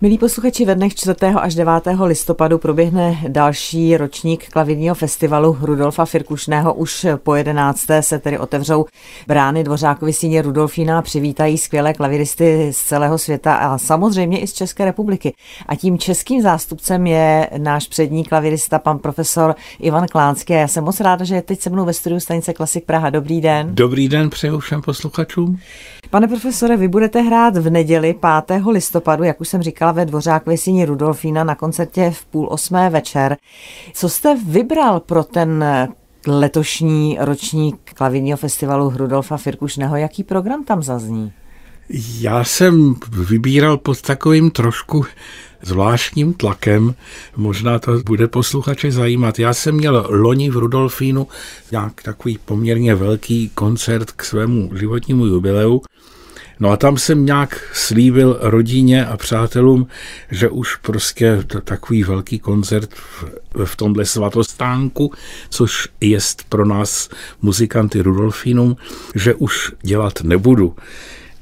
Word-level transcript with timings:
Milí 0.00 0.18
posluchači, 0.18 0.64
ve 0.64 0.74
dnech 0.74 0.94
4. 0.94 1.14
až 1.36 1.54
9. 1.54 1.72
listopadu 2.04 2.58
proběhne 2.58 3.18
další 3.28 3.96
ročník 3.96 4.48
klavírního 4.48 4.94
festivalu 4.94 5.56
Rudolfa 5.60 6.04
Firkušného. 6.04 6.74
Už 6.74 7.06
po 7.22 7.34
11. 7.34 7.86
se 8.00 8.18
tedy 8.18 8.38
otevřou 8.38 8.84
brány 9.26 9.64
Dvořákovi 9.64 10.12
síně 10.12 10.42
Rudolfína 10.42 10.98
a 10.98 11.02
přivítají 11.02 11.58
skvělé 11.58 11.94
klaviristy 11.94 12.72
z 12.72 12.82
celého 12.82 13.18
světa 13.18 13.54
a 13.54 13.78
samozřejmě 13.78 14.40
i 14.40 14.46
z 14.46 14.52
České 14.52 14.84
republiky. 14.84 15.34
A 15.66 15.74
tím 15.74 15.98
českým 15.98 16.42
zástupcem 16.42 17.06
je 17.06 17.50
náš 17.58 17.88
přední 17.88 18.24
klavirista, 18.24 18.78
pan 18.78 18.98
profesor 18.98 19.54
Ivan 19.80 20.06
Klánský. 20.06 20.54
A 20.54 20.58
já 20.58 20.68
jsem 20.68 20.84
moc 20.84 21.00
ráda, 21.00 21.24
že 21.24 21.34
je 21.34 21.42
teď 21.42 21.60
se 21.60 21.70
mnou 21.70 21.84
ve 21.84 21.92
studiu 21.92 22.20
stanice 22.20 22.52
Klasik 22.52 22.84
Praha. 22.84 23.10
Dobrý 23.10 23.40
den. 23.40 23.74
Dobrý 23.74 24.08
den 24.08 24.30
přeju 24.30 24.58
všem 24.58 24.82
posluchačům. 24.82 25.58
Pane 26.10 26.28
profesore, 26.28 26.76
vy 26.76 26.88
budete 26.88 27.20
hrát 27.20 27.56
v 27.56 27.70
neděli 27.70 28.14
5. 28.46 28.62
listopadu, 28.70 29.24
jak 29.24 29.40
už 29.40 29.48
jsem 29.48 29.62
říkala, 29.88 29.92
ve 29.92 30.04
Dvořákově 30.04 30.58
síni 30.58 30.84
Rudolfína 30.84 31.44
na 31.44 31.54
koncertě 31.54 32.10
v 32.10 32.24
půl 32.24 32.48
osmé 32.50 32.90
večer. 32.90 33.36
Co 33.94 34.08
jste 34.08 34.36
vybral 34.46 35.00
pro 35.00 35.24
ten 35.24 35.64
letošní 36.26 37.18
ročník 37.20 37.76
klavírního 37.94 38.36
festivalu 38.36 38.92
Rudolfa 38.96 39.36
Firkušného? 39.36 39.96
Jaký 39.96 40.24
program 40.24 40.64
tam 40.64 40.82
zazní? 40.82 41.32
Já 42.20 42.44
jsem 42.44 42.94
vybíral 43.28 43.78
pod 43.78 44.02
takovým 44.02 44.50
trošku 44.50 45.04
zvláštním 45.62 46.34
tlakem. 46.34 46.94
Možná 47.36 47.78
to 47.78 47.98
bude 48.06 48.28
posluchače 48.28 48.92
zajímat. 48.92 49.38
Já 49.38 49.54
jsem 49.54 49.74
měl 49.74 50.06
loni 50.10 50.50
v 50.50 50.56
Rudolfínu 50.56 51.26
nějak 51.70 52.02
takový 52.02 52.38
poměrně 52.44 52.94
velký 52.94 53.50
koncert 53.54 54.10
k 54.10 54.24
svému 54.24 54.70
životnímu 54.76 55.26
jubileu. 55.26 55.80
No 56.60 56.70
a 56.70 56.76
tam 56.76 56.98
jsem 56.98 57.26
nějak 57.26 57.70
slíbil 57.72 58.38
rodině 58.40 59.06
a 59.06 59.16
přátelům, 59.16 59.86
že 60.30 60.48
už 60.48 60.76
prostě 60.76 61.44
takový 61.64 62.02
velký 62.02 62.38
koncert 62.38 62.90
v, 62.94 63.24
v 63.64 63.76
tomhle 63.76 64.04
svatostánku, 64.04 65.12
což 65.50 65.88
je 66.00 66.18
pro 66.48 66.64
nás 66.66 67.08
muzikanty 67.42 68.00
Rudolfínum, 68.00 68.76
že 69.14 69.34
už 69.34 69.72
dělat 69.82 70.20
nebudu. 70.22 70.76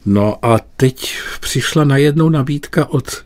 No 0.06 0.38
a 0.42 0.60
teď 0.76 1.18
přišla 1.40 1.84
najednou 1.84 2.28
nabídka 2.28 2.90
od 2.90 3.24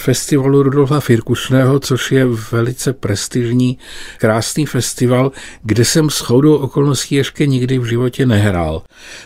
festivalu 0.00 0.62
Rudolfa 0.62 1.00
Firkušného, 1.00 1.80
což 1.80 2.12
je 2.12 2.26
velice 2.52 2.92
prestižní, 2.92 3.78
krásný 4.18 4.66
festival, 4.66 5.32
kde 5.62 5.84
jsem 5.84 6.10
s 6.10 6.18
chodou 6.18 6.54
okolností 6.54 7.14
ještě 7.14 7.46
nikdy 7.46 7.78
v 7.78 7.84
životě 7.84 8.26
nehrál. 8.26 8.82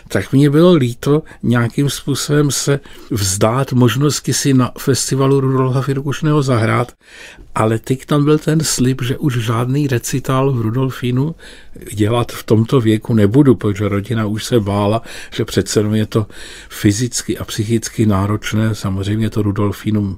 Tak 0.07 0.33
mě 0.33 0.49
bylo 0.49 0.73
líto 0.73 1.23
nějakým 1.43 1.89
způsobem 1.89 2.51
se 2.51 2.79
vzdát 3.11 3.73
možnosti 3.73 4.33
si 4.33 4.53
na 4.53 4.71
festivalu 4.79 5.39
Rudolfa 5.39 5.81
Firkušného 5.81 6.43
zahrát, 6.43 6.91
ale 7.55 7.79
teď 7.79 8.05
tam 8.05 8.25
byl 8.25 8.37
ten 8.37 8.59
slib, 8.63 9.01
že 9.01 9.17
už 9.17 9.33
žádný 9.33 9.87
recital 9.87 10.51
v 10.51 10.61
Rudolfínu 10.61 11.35
dělat 11.93 12.31
v 12.31 12.43
tomto 12.43 12.81
věku 12.81 13.13
nebudu, 13.13 13.55
protože 13.55 13.87
rodina 13.87 14.25
už 14.25 14.45
se 14.45 14.59
bála, 14.59 15.01
že 15.31 15.45
přece 15.45 15.79
je 15.93 16.05
to 16.05 16.25
fyzicky 16.69 17.37
a 17.37 17.45
psychicky 17.45 18.05
náročné. 18.05 18.75
Samozřejmě 18.75 19.29
to 19.29 19.41
Rudolfínum 19.41 20.17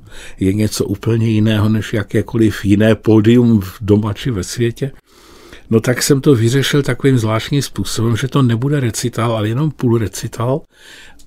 něco 0.54 0.86
úplně 0.86 1.28
jiného 1.28 1.70
než 1.70 1.94
jakékoliv 1.94 2.66
jiné 2.66 2.96
pódium 2.96 3.62
v 3.62 3.78
doma 3.82 4.14
či 4.14 4.32
ve 4.32 4.44
světě. 4.44 4.92
No 5.70 5.80
tak 5.80 6.04
jsem 6.04 6.22
to 6.22 6.36
vyřešil 6.36 6.84
takovým 6.84 7.18
zvláštním 7.18 7.62
způsobem, 7.62 8.16
že 8.16 8.28
to 8.28 8.42
nebude 8.42 8.80
recital, 8.80 9.36
ale 9.36 9.50
jenom 9.50 9.72
půl 9.72 9.98
recital. 9.98 10.62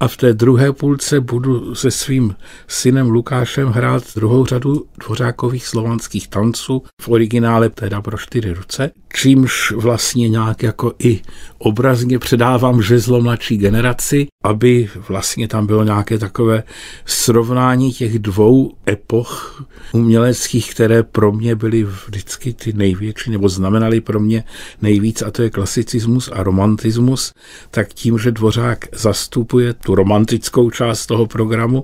A 0.00 0.08
v 0.08 0.16
té 0.16 0.32
druhé 0.32 0.72
půlce 0.72 1.20
budu 1.20 1.74
se 1.74 1.90
svým 1.90 2.34
synem 2.68 3.10
Lukášem 3.10 3.68
hrát 3.68 4.02
druhou 4.14 4.46
řadu 4.46 4.84
dvořákových 5.04 5.66
slovanských 5.66 6.28
tanců, 6.28 6.82
v 7.02 7.08
originále 7.08 7.68
teda 7.68 8.02
pro 8.02 8.18
čtyři 8.18 8.52
ruce, 8.52 8.90
čímž 9.14 9.72
vlastně 9.72 10.28
nějak 10.28 10.62
jako 10.62 10.92
i 10.98 11.20
obrazně 11.58 12.18
předávám 12.18 12.82
žezlo 12.82 13.20
mladší 13.20 13.56
generaci, 13.56 14.26
aby 14.44 14.88
vlastně 15.08 15.48
tam 15.48 15.66
bylo 15.66 15.84
nějaké 15.84 16.18
takové 16.18 16.62
srovnání 17.04 17.92
těch 17.92 18.18
dvou 18.18 18.72
epoch 18.88 19.64
uměleckých, 19.92 20.74
které 20.74 21.02
pro 21.02 21.32
mě 21.32 21.54
byly 21.54 21.84
vždycky 21.84 22.52
ty 22.52 22.72
největší, 22.72 23.30
nebo 23.30 23.48
znamenaly 23.48 24.00
pro 24.00 24.20
mě 24.20 24.44
nejvíc, 24.82 25.22
a 25.22 25.30
to 25.30 25.42
je 25.42 25.50
klasicismus 25.50 26.30
a 26.32 26.42
romantismus, 26.42 27.32
tak 27.70 27.88
tím, 27.94 28.18
že 28.18 28.32
Dvořák 28.32 28.84
zastupuje 28.92 29.74
tu 29.74 29.89
romantickou 29.94 30.70
část 30.70 31.06
toho 31.06 31.26
programu, 31.26 31.82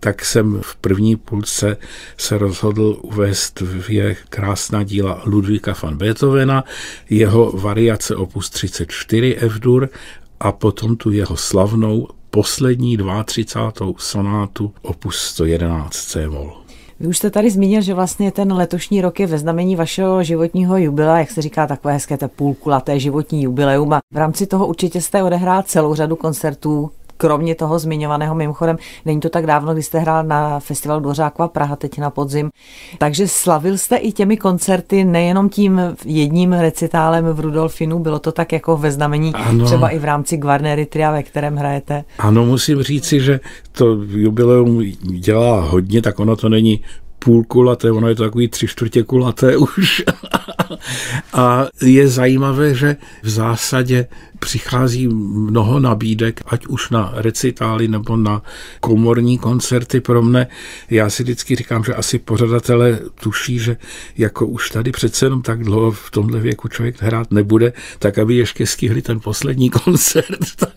tak 0.00 0.24
jsem 0.24 0.60
v 0.62 0.76
první 0.76 1.16
půlce 1.16 1.76
se 2.16 2.38
rozhodl 2.38 2.96
uvést 3.02 3.62
dvě 3.62 4.16
krásná 4.28 4.82
díla 4.82 5.22
Ludvíka 5.24 5.74
van 5.82 5.96
Beethovena, 5.96 6.64
jeho 7.10 7.52
variace 7.52 8.16
opus 8.16 8.50
34 8.50 9.36
F-dur 9.40 9.88
a 10.40 10.52
potom 10.52 10.96
tu 10.96 11.10
jeho 11.10 11.36
slavnou 11.36 12.08
poslední 12.30 12.98
32. 13.24 13.92
sonátu 13.98 14.72
opus 14.82 15.16
111 15.16 15.96
C-moll. 15.96 16.68
Vy 17.00 17.06
už 17.06 17.18
jste 17.18 17.30
tady 17.30 17.50
zmínil, 17.50 17.82
že 17.82 17.94
vlastně 17.94 18.32
ten 18.32 18.52
letošní 18.52 19.00
rok 19.00 19.20
je 19.20 19.26
ve 19.26 19.38
znamení 19.38 19.76
vašeho 19.76 20.22
životního 20.22 20.76
jubilea, 20.76 21.18
jak 21.18 21.30
se 21.30 21.42
říká, 21.42 21.66
takové 21.66 21.94
hezké 21.94 22.16
té 22.16 22.28
půlkulaté 22.28 23.00
životní 23.00 23.42
jubileum. 23.42 23.92
A 23.92 23.98
v 24.14 24.16
rámci 24.16 24.46
toho 24.46 24.66
určitě 24.66 25.00
jste 25.00 25.22
odehrál 25.22 25.62
celou 25.62 25.94
řadu 25.94 26.16
koncertů, 26.16 26.90
kromě 27.18 27.54
toho 27.54 27.78
zmiňovaného 27.78 28.34
mimochodem, 28.34 28.76
není 29.04 29.20
to 29.20 29.28
tak 29.28 29.46
dávno, 29.46 29.72
kdy 29.72 29.82
jste 29.82 29.98
hrál 29.98 30.24
na 30.24 30.60
festivalu 30.60 31.00
Dvořákova 31.00 31.48
Praha 31.48 31.76
teď 31.76 31.98
na 31.98 32.10
podzim. 32.10 32.50
Takže 32.98 33.28
slavil 33.28 33.78
jste 33.78 33.96
i 33.96 34.12
těmi 34.12 34.36
koncerty 34.36 35.04
nejenom 35.04 35.48
tím 35.48 35.80
jedním 36.04 36.52
recitálem 36.52 37.24
v 37.24 37.40
Rudolfinu, 37.40 37.98
bylo 37.98 38.18
to 38.18 38.32
tak 38.32 38.52
jako 38.52 38.76
ve 38.76 38.92
znamení 38.92 39.34
ano. 39.34 39.64
třeba 39.64 39.88
i 39.88 39.98
v 39.98 40.04
rámci 40.04 40.36
Guarnery 40.36 40.86
Tria, 40.86 41.12
ve 41.12 41.22
kterém 41.22 41.56
hrajete? 41.56 42.04
Ano, 42.18 42.46
musím 42.46 42.82
říci, 42.82 43.20
že 43.20 43.40
to 43.72 43.86
jubileum 44.08 44.82
dělá 45.02 45.60
hodně, 45.60 46.02
tak 46.02 46.20
ono 46.20 46.36
to 46.36 46.48
není 46.48 46.80
půl 47.18 47.44
kulaté, 47.44 47.90
ono 47.90 48.08
je 48.08 48.14
to 48.14 48.22
takový 48.22 48.48
tři 48.48 48.66
čtvrtě 48.66 49.02
kulaté 49.02 49.56
už. 49.56 50.04
a 51.32 51.66
je 51.82 52.08
zajímavé, 52.08 52.74
že 52.74 52.96
v 53.22 53.28
zásadě 53.28 54.06
přichází 54.38 55.08
mnoho 55.08 55.80
nabídek, 55.80 56.40
ať 56.46 56.66
už 56.66 56.90
na 56.90 57.12
recitály 57.14 57.88
nebo 57.88 58.16
na 58.16 58.42
komorní 58.80 59.38
koncerty 59.38 60.00
pro 60.00 60.22
mne. 60.22 60.46
Já 60.90 61.10
si 61.10 61.22
vždycky 61.22 61.56
říkám, 61.56 61.84
že 61.84 61.94
asi 61.94 62.18
pořadatelé 62.18 62.98
tuší, 63.20 63.58
že 63.58 63.76
jako 64.18 64.46
už 64.46 64.70
tady 64.70 64.92
přece 64.92 65.26
jenom 65.26 65.42
tak 65.42 65.64
dlouho 65.64 65.90
v 65.90 66.10
tomhle 66.10 66.40
věku 66.40 66.68
člověk 66.68 67.02
hrát 67.02 67.30
nebude, 67.30 67.72
tak 67.98 68.18
aby 68.18 68.34
ještě 68.34 68.66
stihli 68.66 69.02
ten 69.02 69.20
poslední 69.20 69.70
koncert. 69.84 70.38
tak 70.56 70.72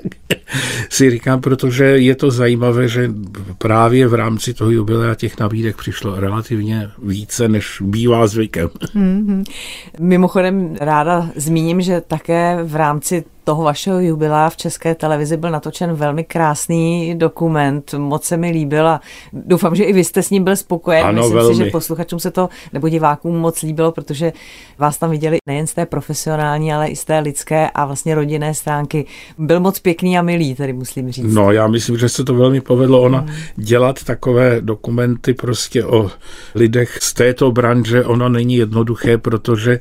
si 0.89 1.11
říkám, 1.11 1.41
protože 1.41 1.85
je 1.85 2.15
to 2.15 2.31
zajímavé, 2.31 2.87
že 2.87 3.11
právě 3.57 4.07
v 4.07 4.13
rámci 4.13 4.53
toho 4.53 4.71
jubilea 4.71 5.15
těch 5.15 5.39
nabídek 5.39 5.77
přišlo 5.77 6.19
relativně 6.19 6.89
více, 7.03 7.47
než 7.47 7.81
bývá 7.81 8.27
zvykem. 8.27 8.69
Mm-hmm. 8.95 9.43
Mimochodem 9.99 10.75
ráda 10.79 11.29
zmíním, 11.35 11.81
že 11.81 12.01
také 12.01 12.63
v 12.63 12.75
rámci 12.75 13.23
toho 13.43 13.63
vašeho 13.63 13.99
jubilea 13.99 14.49
v 14.49 14.57
České 14.57 14.95
televizi 14.95 15.37
byl 15.37 15.51
natočen 15.51 15.93
velmi 15.93 16.23
krásný 16.23 17.15
dokument, 17.17 17.93
moc 17.97 18.23
se 18.23 18.37
mi 18.37 18.51
líbil 18.51 18.87
a 18.87 19.01
doufám, 19.33 19.75
že 19.75 19.83
i 19.83 19.93
vy 19.93 20.03
jste 20.03 20.23
s 20.23 20.29
ním 20.29 20.43
byl 20.43 20.55
spokojen. 20.55 21.05
Ano, 21.05 21.21
Myslím 21.21 21.37
velmi. 21.37 21.55
si, 21.55 21.63
že 21.63 21.71
posluchačům 21.71 22.19
se 22.19 22.31
to 22.31 22.49
nebo 22.73 22.89
divákům 22.89 23.37
moc 23.37 23.61
líbilo, 23.61 23.91
protože 23.91 24.33
vás 24.77 24.97
tam 24.97 25.11
viděli 25.11 25.37
nejen 25.47 25.67
z 25.67 25.73
té 25.73 25.85
profesionální, 25.85 26.73
ale 26.73 26.87
i 26.87 26.95
z 26.95 27.05
té 27.05 27.19
lidské 27.19 27.69
a 27.69 27.85
vlastně 27.85 28.15
rodinné 28.15 28.53
stránky. 28.53 29.05
Byl 29.37 29.59
moc 29.59 29.79
pěkný 29.79 30.17
a 30.17 30.21
milý, 30.21 30.55
tady 30.55 30.73
musím 30.73 31.11
říct. 31.11 31.33
No, 31.33 31.51
já 31.51 31.67
myslím, 31.67 31.97
že 31.97 32.09
se 32.09 32.23
to 32.23 32.35
velmi 32.35 32.61
povedlo 32.61 33.01
ona 33.01 33.19
hmm. 33.19 33.35
dělat 33.55 34.03
takové 34.03 34.61
dokumenty 34.61 35.33
prostě 35.33 35.85
o 35.85 36.11
lidech 36.55 36.97
z 37.01 37.13
této 37.13 37.51
branže. 37.51 38.05
Ono 38.05 38.29
není 38.29 38.55
jednoduché, 38.55 39.17
protože 39.17 39.79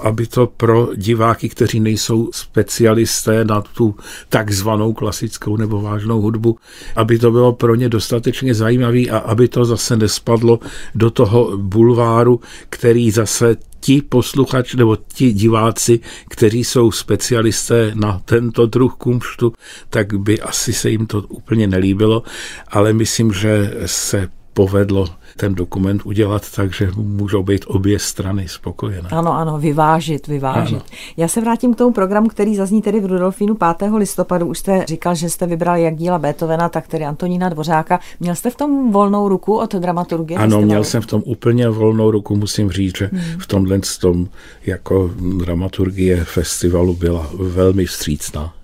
aby 0.00 0.26
to 0.26 0.46
pro 0.46 0.88
diváky, 0.96 1.48
kteří 1.48 1.80
nejsou 1.80 2.30
specialisté, 2.32 2.91
specialisté 2.92 3.44
na 3.44 3.60
tu 3.60 3.94
takzvanou 4.28 4.92
klasickou 4.92 5.56
nebo 5.56 5.80
vážnou 5.80 6.20
hudbu, 6.20 6.58
aby 6.96 7.18
to 7.18 7.30
bylo 7.30 7.52
pro 7.52 7.74
ně 7.74 7.88
dostatečně 7.88 8.54
zajímavý 8.54 9.10
a 9.10 9.18
aby 9.18 9.48
to 9.48 9.64
zase 9.64 9.96
nespadlo 9.96 10.60
do 10.94 11.10
toho 11.10 11.56
bulváru, 11.56 12.40
který 12.68 13.10
zase 13.10 13.56
ti 13.80 14.02
posluchači 14.02 14.76
nebo 14.76 14.96
ti 14.96 15.32
diváci, 15.32 16.00
kteří 16.30 16.64
jsou 16.64 16.90
specialisté 16.90 17.92
na 17.94 18.20
tento 18.24 18.66
druh 18.66 18.94
kumštu, 18.94 19.52
tak 19.90 20.14
by 20.14 20.40
asi 20.40 20.72
se 20.72 20.90
jim 20.90 21.06
to 21.06 21.22
úplně 21.28 21.66
nelíbilo, 21.66 22.22
ale 22.68 22.92
myslím, 22.92 23.32
že 23.32 23.74
se 23.86 24.28
povedlo 24.54 25.08
ten 25.36 25.54
dokument 25.54 26.02
udělat 26.04 26.50
tak, 26.56 26.72
že 26.72 26.90
můžou 26.96 27.42
být 27.42 27.64
obě 27.66 27.98
strany 27.98 28.48
spokojené. 28.48 29.08
Ano, 29.12 29.32
ano, 29.32 29.58
vyvážit, 29.58 30.26
vyvážit. 30.26 30.74
Ano. 30.74 30.84
Já 31.16 31.28
se 31.28 31.40
vrátím 31.40 31.74
k 31.74 31.78
tomu 31.78 31.92
programu, 31.92 32.28
který 32.28 32.56
zazní 32.56 32.82
tedy 32.82 33.00
v 33.00 33.06
Rudolfínu 33.06 33.56
5. 33.78 33.90
listopadu. 33.96 34.46
Už 34.46 34.58
jste 34.58 34.84
říkal, 34.88 35.14
že 35.14 35.30
jste 35.30 35.46
vybral 35.46 35.76
jak 35.76 35.96
díla 35.96 36.18
Beethovena, 36.18 36.68
tak 36.68 36.88
tedy 36.88 37.04
Antonína 37.04 37.48
Dvořáka. 37.48 38.00
Měl 38.20 38.34
jste 38.34 38.50
v 38.50 38.56
tom 38.56 38.92
volnou 38.92 39.28
ruku 39.28 39.58
od 39.58 39.74
dramaturgie? 39.74 40.38
Ano, 40.38 40.44
festivalu? 40.46 40.66
měl 40.66 40.84
jsem 40.84 41.02
v 41.02 41.06
tom 41.06 41.22
úplně 41.24 41.68
volnou 41.68 42.10
ruku, 42.10 42.36
musím 42.36 42.70
říct, 42.70 42.98
že 42.98 43.10
hmm. 43.12 43.22
v 43.38 43.46
tomhle 43.46 43.80
tom 44.00 44.28
jako 44.66 45.10
dramaturgie 45.38 46.24
festivalu 46.24 46.94
byla 46.94 47.30
velmi 47.38 47.86
vstřícná. 47.86 48.54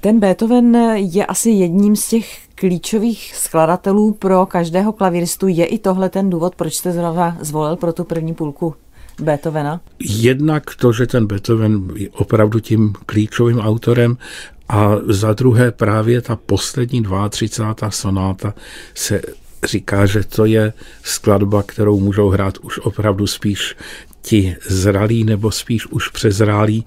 Ten 0.00 0.20
Beethoven 0.20 0.74
je 0.94 1.26
asi 1.26 1.50
jedním 1.50 1.96
z 1.96 2.08
těch 2.08 2.43
klíčových 2.54 3.34
skladatelů 3.36 4.12
pro 4.12 4.46
každého 4.46 4.92
klaviristu. 4.92 5.48
Je 5.48 5.66
i 5.66 5.78
tohle 5.78 6.08
ten 6.08 6.30
důvod, 6.30 6.54
proč 6.54 6.74
jste 6.74 6.92
zrovna 6.92 7.38
zvolil 7.40 7.76
pro 7.76 7.92
tu 7.92 8.04
první 8.04 8.34
půlku 8.34 8.74
Beethovena? 9.20 9.80
Jednak 10.00 10.74
to, 10.74 10.92
že 10.92 11.06
ten 11.06 11.26
Beethoven 11.26 11.88
je 11.94 12.08
opravdu 12.10 12.60
tím 12.60 12.92
klíčovým 13.06 13.58
autorem 13.58 14.16
a 14.68 14.90
za 15.08 15.32
druhé 15.32 15.72
právě 15.72 16.20
ta 16.20 16.36
poslední 16.36 17.04
32. 17.30 17.90
sonáta 17.90 18.54
se 18.94 19.20
říká, 19.64 20.06
že 20.06 20.24
to 20.24 20.44
je 20.44 20.72
skladba, 21.02 21.62
kterou 21.62 22.00
můžou 22.00 22.28
hrát 22.28 22.58
už 22.58 22.78
opravdu 22.78 23.26
spíš 23.26 23.76
ti 24.24 24.56
zralí 24.68 25.24
nebo 25.24 25.50
spíš 25.50 25.86
už 25.86 26.08
přezrálí 26.08 26.84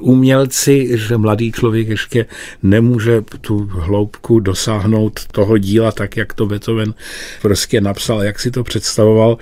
umělci, 0.00 0.98
že 0.98 1.16
mladý 1.16 1.52
člověk 1.52 1.88
ještě 1.88 2.26
nemůže 2.62 3.22
tu 3.40 3.70
hloubku 3.72 4.40
dosáhnout 4.40 5.20
toho 5.32 5.58
díla 5.58 5.92
tak, 5.92 6.16
jak 6.16 6.32
to 6.32 6.46
Beethoven 6.46 6.94
prostě 7.42 7.80
napsal, 7.80 8.22
jak 8.22 8.40
si 8.40 8.50
to 8.50 8.64
představoval. 8.64 9.38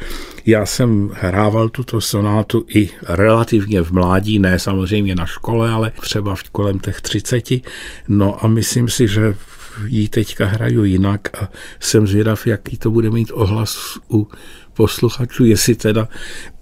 Já 0.47 0.67
jsem 0.67 1.11
hrával 1.15 1.69
tuto 1.69 2.01
sonátu 2.01 2.67
i 2.75 2.91
relativně 3.09 3.83
v 3.83 3.91
mládí, 3.91 4.39
ne 4.39 4.59
samozřejmě 4.59 5.15
na 5.15 5.27
škole, 5.27 5.71
ale 5.71 5.93
třeba 6.01 6.35
v 6.35 6.43
kolem 6.43 6.79
těch 6.79 7.01
třiceti. 7.01 7.63
No 8.09 8.45
a 8.45 8.49
myslím 8.49 8.89
si, 8.89 9.09
že 9.09 9.35
ji 9.87 10.09
teďka 10.09 10.47
hraju 10.47 10.85
jinak 10.85 11.43
a 11.43 11.49
jsem 11.81 12.07
zvědav, 12.07 12.47
jaký 12.47 12.77
to 12.77 12.91
bude 12.91 13.11
mít 13.11 13.31
ohlas 13.35 13.99
u 14.11 14.29
posluchačů, 14.75 15.45
jestli 15.45 15.75
teda 15.75 16.09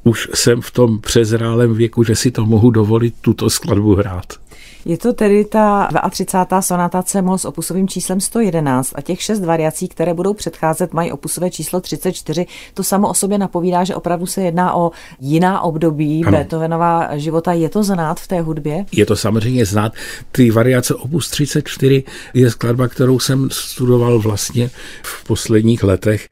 už 0.05 0.29
jsem 0.35 0.61
v 0.61 0.71
tom 0.71 1.01
přezrálém 1.01 1.75
věku, 1.75 2.05
že 2.05 2.17
si 2.17 2.31
to 2.31 2.47
mohu 2.47 2.71
dovolit 2.71 3.15
tuto 3.21 3.51
skladbu 3.51 3.95
hrát. 3.95 4.44
Je 4.85 4.99
to 4.99 5.13
tedy 5.13 5.45
ta 5.45 5.89
32. 6.11 6.63
sonata 6.63 7.03
C-moll 7.03 7.39
s 7.39 7.45
opusovým 7.45 7.89
číslem 7.89 8.21
111 8.21 8.93
a 8.95 9.01
těch 9.01 9.23
šest 9.23 9.45
variací, 9.45 9.89
které 9.89 10.15
budou 10.15 10.35
předcházet, 10.35 10.93
mají 10.93 11.13
opusové 11.13 11.51
číslo 11.51 11.81
34. 11.81 12.47
To 12.75 12.85
samo 12.85 13.09
o 13.09 13.15
sobě 13.15 13.39
napovídá, 13.39 13.85
že 13.85 13.95
opravdu 13.95 14.27
se 14.27 14.43
jedná 14.43 14.75
o 14.77 14.91
jiná 15.21 15.61
období 15.61 16.25
ano. 16.25 16.37
Beethovenova 16.37 17.17
života. 17.17 17.53
Je 17.53 17.69
to 17.69 17.83
znát 17.83 18.21
v 18.21 18.29
té 18.29 18.41
hudbě? 18.41 18.85
Je 18.93 19.07
to 19.07 19.17
samozřejmě 19.17 19.67
znát. 19.67 19.93
Ty 20.33 20.51
variace 20.51 20.95
opus 20.95 21.31
34 21.31 22.05
je 22.35 22.51
skladba, 22.51 22.89
kterou 22.89 23.19
jsem 23.19 23.51
studoval 23.51 24.19
vlastně 24.19 24.71
v 25.03 25.25
posledních 25.25 25.85
letech. 25.85 26.29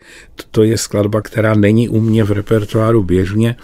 To 0.51 0.63
je 0.63 0.79
skladba, 0.79 1.23
která 1.23 1.55
není 1.55 1.89
u 1.89 2.01
mě 2.01 2.25
v 2.25 2.33
repertoáru 2.33 3.03
běžně. 3.03 3.57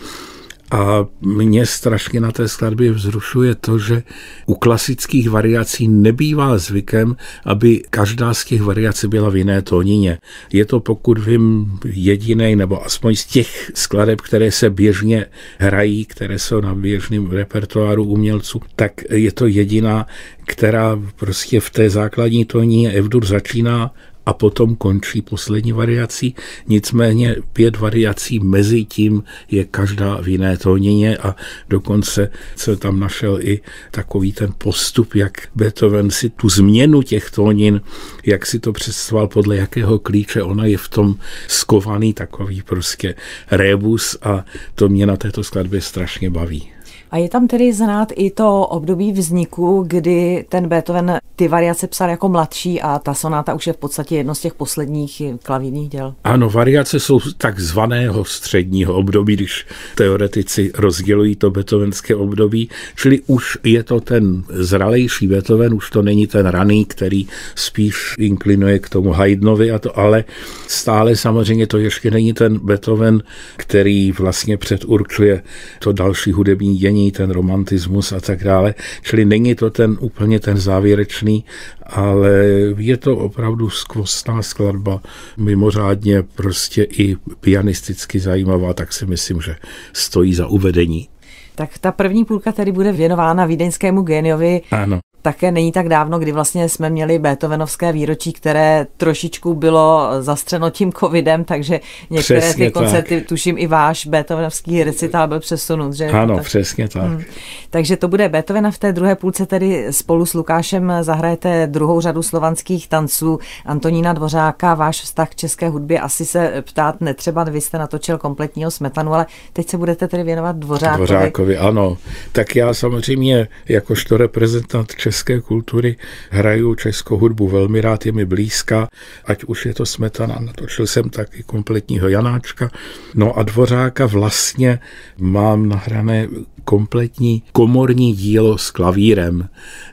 A 0.70 1.06
mě 1.20 1.66
strašně 1.66 2.20
na 2.20 2.32
té 2.32 2.48
skladbě 2.48 2.92
vzrušuje 2.92 3.54
to, 3.54 3.78
že 3.78 4.02
u 4.46 4.54
klasických 4.54 5.30
variací 5.30 5.88
nebývá 5.88 6.58
zvykem, 6.58 7.16
aby 7.44 7.82
každá 7.90 8.34
z 8.34 8.44
těch 8.44 8.62
variací 8.62 9.08
byla 9.08 9.30
v 9.30 9.36
jiné 9.36 9.62
tónině. 9.62 10.18
Je 10.52 10.64
to, 10.64 10.80
pokud 10.80 11.18
vím, 11.18 11.78
jediný, 11.84 12.56
nebo 12.56 12.84
aspoň 12.84 13.14
z 13.14 13.26
těch 13.26 13.70
skladeb, 13.74 14.20
které 14.20 14.50
se 14.50 14.70
běžně 14.70 15.26
hrají, 15.58 16.04
které 16.04 16.38
jsou 16.38 16.60
na 16.60 16.74
běžném 16.74 17.30
repertoáru 17.30 18.04
umělců, 18.04 18.60
tak 18.76 18.92
je 19.10 19.32
to 19.32 19.46
jediná, 19.46 20.06
která 20.46 21.00
prostě 21.16 21.60
v 21.60 21.70
té 21.70 21.90
základní 21.90 22.44
tónině 22.44 22.92
Evdur 22.92 23.26
začíná 23.26 23.94
a 24.28 24.32
potom 24.32 24.76
končí 24.76 25.22
poslední 25.22 25.72
variací. 25.72 26.34
Nicméně 26.66 27.36
pět 27.52 27.76
variací 27.76 28.40
mezi 28.40 28.84
tím 28.84 29.22
je 29.50 29.64
každá 29.64 30.20
v 30.20 30.28
jiné 30.28 30.56
tónině 30.56 31.16
a 31.16 31.36
dokonce 31.68 32.30
se 32.56 32.76
tam 32.76 33.00
našel 33.00 33.38
i 33.40 33.60
takový 33.90 34.32
ten 34.32 34.52
postup, 34.58 35.14
jak 35.14 35.32
Beethoven 35.54 36.10
si 36.10 36.30
tu 36.30 36.48
změnu 36.48 37.02
těch 37.02 37.30
tónin, 37.30 37.80
jak 38.26 38.46
si 38.46 38.58
to 38.60 38.72
představoval, 38.72 39.28
podle 39.28 39.56
jakého 39.56 39.98
klíče 39.98 40.42
ona 40.42 40.66
je 40.66 40.78
v 40.78 40.88
tom 40.88 41.14
skovaný 41.46 42.12
takový 42.12 42.62
prostě 42.62 43.14
rebus 43.50 44.16
a 44.22 44.44
to 44.74 44.88
mě 44.88 45.06
na 45.06 45.16
této 45.16 45.44
skladbě 45.44 45.80
strašně 45.80 46.30
baví. 46.30 46.77
A 47.10 47.16
je 47.16 47.28
tam 47.28 47.46
tedy 47.46 47.72
znát 47.72 48.12
i 48.16 48.30
to 48.30 48.66
období 48.66 49.12
vzniku, 49.12 49.84
kdy 49.88 50.44
ten 50.48 50.68
Beethoven 50.68 51.18
ty 51.36 51.48
variace 51.48 51.86
psal 51.86 52.10
jako 52.10 52.28
mladší 52.28 52.80
a 52.80 52.98
ta 52.98 53.14
sonáta 53.14 53.54
už 53.54 53.66
je 53.66 53.72
v 53.72 53.76
podstatě 53.76 54.16
jedno 54.16 54.34
z 54.34 54.40
těch 54.40 54.54
posledních 54.54 55.22
klavírních 55.42 55.88
děl. 55.88 56.14
Ano, 56.24 56.50
variace 56.50 57.00
jsou 57.00 57.20
takzvaného 57.36 58.24
středního 58.24 58.94
období, 58.94 59.36
když 59.36 59.66
teoretici 59.94 60.72
rozdělují 60.74 61.36
to 61.36 61.50
beethovenské 61.50 62.14
období, 62.14 62.70
čili 62.96 63.20
už 63.26 63.58
je 63.64 63.82
to 63.82 64.00
ten 64.00 64.44
zralejší 64.48 65.26
Beethoven, 65.26 65.74
už 65.74 65.90
to 65.90 66.02
není 66.02 66.26
ten 66.26 66.46
raný, 66.46 66.84
který 66.84 67.26
spíš 67.54 68.14
inklinuje 68.18 68.78
k 68.78 68.88
tomu 68.88 69.12
Haydnovi 69.12 69.70
a 69.70 69.78
to, 69.78 69.98
ale 69.98 70.24
stále 70.66 71.16
samozřejmě 71.16 71.66
to 71.66 71.78
ještě 71.78 72.10
není 72.10 72.32
ten 72.32 72.58
Beethoven, 72.58 73.22
který 73.56 74.12
vlastně 74.12 74.56
předurčuje 74.56 75.42
to 75.78 75.92
další 75.92 76.32
hudební 76.32 76.76
dění 76.76 76.97
umění, 76.98 77.12
ten 77.12 77.30
romantismus 77.30 78.12
a 78.12 78.20
tak 78.20 78.44
dále. 78.44 78.74
Čili 79.02 79.24
není 79.24 79.54
to 79.54 79.70
ten 79.70 79.96
úplně 80.00 80.40
ten 80.40 80.56
závěrečný, 80.56 81.44
ale 81.82 82.30
je 82.76 82.96
to 82.96 83.16
opravdu 83.16 83.70
skvostná 83.70 84.42
skladba, 84.42 85.00
mimořádně 85.36 86.22
prostě 86.22 86.82
i 86.82 87.16
pianisticky 87.40 88.18
zajímavá, 88.18 88.74
tak 88.74 88.92
si 88.92 89.06
myslím, 89.06 89.40
že 89.40 89.56
stojí 89.92 90.34
za 90.34 90.46
uvedení. 90.46 91.08
Tak 91.54 91.78
ta 91.78 91.92
první 91.92 92.24
půlka 92.24 92.52
tedy 92.52 92.72
bude 92.72 92.92
věnována 92.92 93.46
vídeňskému 93.46 94.02
geniovi 94.02 94.62
ano 94.70 95.00
také 95.22 95.50
není 95.52 95.72
tak 95.72 95.88
dávno, 95.88 96.18
kdy 96.18 96.32
vlastně 96.32 96.68
jsme 96.68 96.90
měli 96.90 97.18
Beethovenovské 97.18 97.92
výročí, 97.92 98.32
které 98.32 98.86
trošičku 98.96 99.54
bylo 99.54 100.08
zastřeno 100.20 100.70
tím 100.70 100.92
covidem, 100.92 101.44
takže 101.44 101.80
některé 102.10 102.40
přesně 102.40 102.66
ty 102.66 102.72
koncerty, 102.72 103.20
tak. 103.20 103.28
tuším 103.28 103.58
i 103.58 103.66
váš 103.66 104.06
Beethovenovský 104.06 104.84
recitál 104.84 105.28
byl 105.28 105.40
přesunut. 105.40 105.92
Že? 105.92 106.06
Ano, 106.06 106.36
tak... 106.36 106.44
přesně 106.44 106.88
tak. 106.88 107.02
Hmm. 107.02 107.22
Takže 107.70 107.96
to 107.96 108.08
bude 108.08 108.28
Beethovena 108.28 108.70
v 108.70 108.78
té 108.78 108.92
druhé 108.92 109.14
půlce, 109.14 109.46
tedy 109.46 109.86
spolu 109.90 110.26
s 110.26 110.34
Lukášem 110.34 110.92
zahrajete 111.00 111.66
druhou 111.66 112.00
řadu 112.00 112.22
slovanských 112.22 112.88
tanců. 112.88 113.38
Antonína 113.66 114.12
Dvořáka, 114.12 114.74
váš 114.74 115.00
vztah 115.00 115.28
k 115.28 115.34
české 115.34 115.68
hudbě 115.68 116.00
asi 116.00 116.24
se 116.24 116.62
ptát 116.66 117.00
netřeba, 117.00 117.44
vy 117.44 117.60
jste 117.60 117.78
natočil 117.78 118.18
kompletního 118.18 118.70
smetanu, 118.70 119.14
ale 119.14 119.26
teď 119.52 119.68
se 119.68 119.78
budete 119.78 120.08
tedy 120.08 120.22
věnovat 120.22 120.56
Dvořákovi. 120.56 121.06
Dvořákovi, 121.06 121.58
ano. 121.58 121.96
Tak 122.32 122.56
já 122.56 122.74
samozřejmě 122.74 123.48
jakožto 123.68 124.16
reprezentant 124.16 124.94
české 125.08 125.40
kultury 125.40 125.96
hraju 126.30 126.74
českou 126.74 127.16
hudbu 127.16 127.48
velmi 127.48 127.80
rád, 127.80 128.06
je 128.06 128.12
mi 128.12 128.24
blízka, 128.24 128.88
ať 129.24 129.44
už 129.44 129.66
je 129.66 129.74
to 129.74 129.86
Smetana, 129.86 130.36
natočil 130.40 130.86
jsem 130.86 131.10
taky 131.10 131.42
kompletního 131.42 132.08
Janáčka. 132.08 132.70
No 133.14 133.38
a 133.38 133.42
Dvořáka 133.42 134.06
vlastně 134.06 134.78
mám 135.18 135.68
nahrané 135.68 136.28
kompletní 136.64 137.42
komorní 137.52 138.12
dílo 138.12 138.58
s 138.58 138.70
klavírem. 138.70 139.48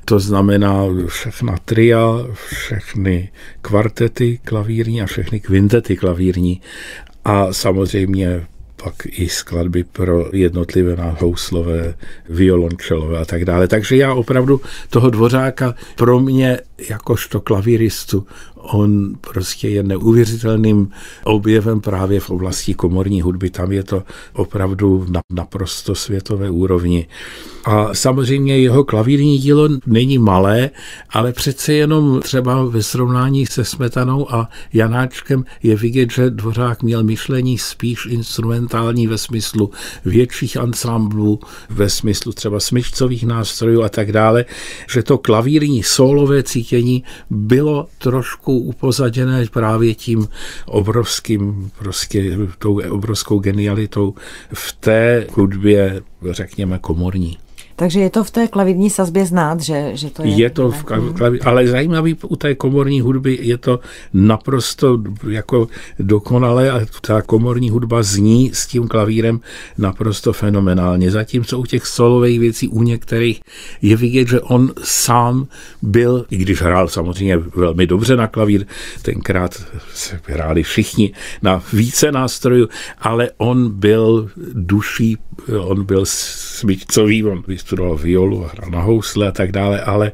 To 0.06 0.20
znamená 0.20 0.84
všechna 1.08 1.56
tria, 1.66 2.04
všechny 2.34 3.32
kvartety 3.62 4.40
klavírní 4.44 5.02
a 5.02 5.06
všechny 5.06 5.40
kvintety 5.40 5.98
klavírní. 5.98 6.62
A 7.26 7.54
samozřejmě 7.54 8.48
pak 8.86 8.96
i 9.06 9.30
skladby 9.30 9.84
pro 9.84 10.30
jednotlivé 10.34 10.96
houslové, 11.20 11.96
violončelové 12.30 13.20
a 13.20 13.26
tak 13.26 13.46
dále. 13.46 13.68
Takže 13.68 13.96
já 13.96 14.14
opravdu 14.14 14.62
toho 14.90 15.10
dvořáka 15.10 15.76
pro 15.96 16.20
mě 16.20 16.60
jakožto 16.90 17.42
klavíristu 17.42 18.28
on 18.66 19.16
prostě 19.22 19.70
je 19.70 19.84
neuvěřitelným 19.84 20.90
objevem 21.24 21.82
právě 21.82 22.20
v 22.20 22.30
oblasti 22.30 22.74
komorní 22.74 23.22
hudby. 23.22 23.50
Tam 23.50 23.72
je 23.72 23.84
to 23.84 24.04
opravdu 24.34 25.06
na 25.10 25.22
naprosto 25.34 25.96
světové 25.96 26.50
úrovni. 26.50 27.08
A 27.66 27.94
samozřejmě 27.94 28.58
jeho 28.58 28.84
klavírní 28.84 29.38
dílo 29.38 29.70
není 29.86 30.18
malé, 30.18 30.70
ale 31.10 31.34
přece 31.34 31.74
jenom 31.74 32.22
třeba 32.22 32.64
ve 32.66 32.84
srovnání 32.84 33.46
se 33.46 33.66
Smetanou 33.66 34.34
a 34.34 34.50
Janáčkem 34.74 35.46
je 35.64 35.76
vidět, 35.76 36.12
že 36.12 36.30
Dvořák 36.30 36.84
měl 36.84 37.04
myšlení 37.04 37.58
spíš 37.58 38.06
instrumentální 38.06 39.08
ve 39.08 39.18
smyslu 39.18 39.72
větších 40.06 40.58
ansámblů, 40.58 41.40
ve 41.70 41.90
smyslu 41.90 42.32
třeba 42.32 42.60
smyčcových 42.60 43.26
nástrojů 43.26 43.84
a 43.84 43.90
tak 43.90 44.12
dále, 44.12 44.46
že 44.90 45.04
to 45.04 45.18
klavírní 45.18 45.84
solové 45.84 46.44
cítění 46.66 47.04
bylo 47.30 47.88
trošku 47.98 48.60
upozaděné 48.60 49.46
právě 49.52 49.96
tím 49.96 50.28
obrovským, 50.66 51.72
prostě 51.80 52.38
tou 52.58 52.82
obrovskou 52.90 53.40
genialitou 53.40 54.14
v 54.54 54.74
té 54.74 55.28
hudbě, 55.34 56.02
řekněme, 56.32 56.80
komorní. 56.80 57.38
Takže 57.76 58.00
je 58.00 58.10
to 58.10 58.24
v 58.24 58.32
té 58.32 58.48
klavírní 58.48 58.90
sazbě 58.90 59.26
znát, 59.26 59.62
že, 59.62 59.92
že 59.94 60.10
to 60.10 60.24
je? 60.24 60.30
Je 60.30 60.50
to 60.50 60.72
v 60.72 60.84
klaví, 60.84 61.42
ale 61.42 61.68
zajímavý 61.68 62.18
u 62.28 62.36
té 62.36 62.56
komorní 62.56 63.02
hudby 63.02 63.40
je 63.42 63.58
to 63.58 63.80
naprosto 64.14 65.02
jako 65.30 65.68
dokonale 66.00 66.72
a 66.72 66.82
ta 67.02 67.22
komorní 67.22 67.70
hudba 67.70 68.04
zní 68.04 68.52
s 68.54 68.68
tím 68.68 68.88
klavírem 68.88 69.40
naprosto 69.78 70.34
fenomenálně. 70.34 71.12
Zatímco 71.12 71.60
u 71.60 71.66
těch 71.66 71.86
solových 71.86 72.40
věcí, 72.40 72.68
u 72.68 72.84
některých 72.84 73.42
je 73.82 73.96
vidět, 73.96 74.28
že 74.28 74.42
on 74.42 74.74
sám 74.84 75.48
byl, 75.82 76.26
i 76.30 76.38
když 76.38 76.62
hrál 76.62 76.88
samozřejmě 76.88 77.38
velmi 77.38 77.88
dobře 77.88 78.16
na 78.16 78.28
klavír, 78.28 78.66
tenkrát 79.02 79.64
se 79.94 80.20
hráli 80.26 80.64
všichni 80.64 81.14
na 81.42 81.64
více 81.74 82.12
nástrojů, 82.12 82.70
ale 83.00 83.30
on 83.38 83.70
byl 83.70 84.30
duší, 84.54 85.18
on 85.60 85.84
byl 85.84 86.02
smyčcový, 86.06 87.24
on 87.24 87.44
vystudoval 87.66 87.98
violu 87.98 88.46
a 88.46 88.48
hrál 88.48 88.70
na 88.70 88.82
housle 88.82 89.28
a 89.28 89.32
tak 89.32 89.52
dále, 89.52 89.82
ale 89.82 90.12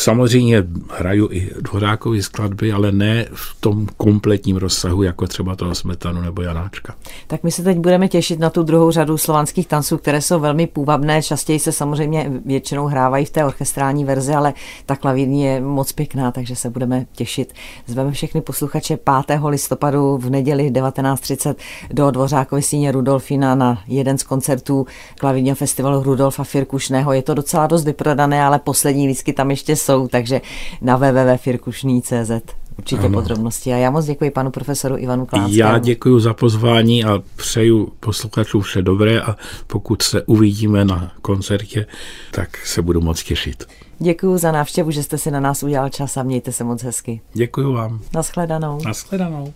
Samozřejmě 0.00 0.64
hraju 0.90 1.28
i 1.32 1.50
Dvořákovy 1.60 2.22
skladby, 2.22 2.72
ale 2.72 2.92
ne 2.92 3.26
v 3.32 3.56
tom 3.60 3.86
kompletním 3.96 4.56
rozsahu, 4.56 5.02
jako 5.02 5.26
třeba 5.26 5.56
toho 5.56 5.74
Smetanu 5.74 6.20
nebo 6.20 6.42
Janáčka. 6.42 6.94
Tak 7.26 7.42
my 7.42 7.50
se 7.50 7.62
teď 7.62 7.78
budeme 7.78 8.08
těšit 8.08 8.38
na 8.38 8.50
tu 8.50 8.62
druhou 8.62 8.90
řadu 8.90 9.18
slovanských 9.18 9.66
tanců, 9.66 9.98
které 9.98 10.20
jsou 10.20 10.40
velmi 10.40 10.66
půvabné. 10.66 11.22
Častěji 11.22 11.58
se 11.58 11.72
samozřejmě 11.72 12.30
většinou 12.46 12.86
hrávají 12.86 13.24
v 13.24 13.30
té 13.30 13.44
orchestrální 13.44 14.04
verzi, 14.04 14.32
ale 14.32 14.54
ta 14.86 14.96
klavírní 14.96 15.42
je 15.42 15.60
moc 15.60 15.92
pěkná, 15.92 16.32
takže 16.32 16.56
se 16.56 16.70
budeme 16.70 17.06
těšit. 17.12 17.52
Zveme 17.86 18.12
všechny 18.12 18.40
posluchače 18.40 18.98
5. 19.26 19.40
listopadu 19.48 20.18
v 20.18 20.30
neděli 20.30 20.70
19.30 20.70 21.54
do 21.90 22.10
Dvořákovy 22.10 22.62
síně 22.62 22.92
Rudolfina 22.92 23.54
na 23.54 23.82
jeden 23.86 24.18
z 24.18 24.22
koncertů 24.22 24.86
klavírního 25.18 25.56
festivalu 25.56 26.02
Rudolfa 26.02 26.44
Firkušného. 26.44 27.12
Je 27.12 27.22
to 27.22 27.34
docela 27.34 27.66
dost 27.66 27.84
vyprodané, 27.84 28.42
ale 28.42 28.58
poslední 28.58 29.08
lístky 29.08 29.32
tam 29.32 29.50
ještě 29.50 29.76
jsou, 29.88 30.08
takže 30.08 30.40
na 30.80 30.96
www.firkušný.cz 30.96 32.30
určitě 32.78 33.06
ano. 33.06 33.12
podrobnosti. 33.12 33.72
A 33.72 33.76
já 33.76 33.90
moc 33.90 34.06
děkuji 34.06 34.30
panu 34.30 34.50
profesoru 34.50 34.96
Ivanu 34.98 35.26
Klánskému. 35.26 35.58
Já 35.58 35.78
děkuji 35.78 36.20
za 36.20 36.34
pozvání 36.34 37.04
a 37.04 37.22
přeju 37.36 37.92
posluchačům 38.00 38.62
vše 38.62 38.82
dobré 38.82 39.20
a 39.20 39.36
pokud 39.66 40.02
se 40.02 40.22
uvidíme 40.22 40.84
na 40.84 41.12
koncertě, 41.22 41.86
tak 42.30 42.66
se 42.66 42.82
budu 42.82 43.00
moc 43.00 43.22
těšit. 43.22 43.64
Děkuji 43.98 44.38
za 44.38 44.52
návštěvu, 44.52 44.90
že 44.90 45.02
jste 45.02 45.18
si 45.18 45.30
na 45.30 45.40
nás 45.40 45.62
udělal 45.62 45.88
čas 45.88 46.16
a 46.16 46.22
mějte 46.22 46.52
se 46.52 46.64
moc 46.64 46.82
hezky. 46.82 47.20
Děkuji 47.34 47.72
vám. 47.72 48.00
Naschledanou. 48.14 48.78
Naschledanou. 48.84 49.52